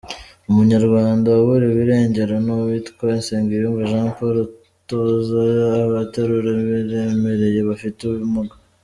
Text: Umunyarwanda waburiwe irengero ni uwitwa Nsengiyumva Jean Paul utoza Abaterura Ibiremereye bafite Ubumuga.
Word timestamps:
Umunyarwanda 0.49 1.27
waburiwe 1.35 1.79
irengero 1.85 2.33
ni 2.45 2.51
uwitwa 2.55 3.05
Nsengiyumva 3.19 3.81
Jean 3.89 4.07
Paul 4.15 4.35
utoza 4.45 5.41
Abaterura 5.85 6.49
Ibiremereye 6.63 7.59
bafite 7.71 7.99
Ubumuga. 8.03 8.55